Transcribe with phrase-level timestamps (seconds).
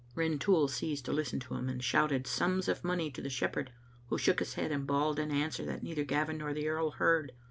[0.15, 3.71] Rintoul ceased to listen to him, and shouted sums of money to the shepherd,
[4.07, 7.33] who shook his head and bawled an answer that neither Gavin nor the earl heard.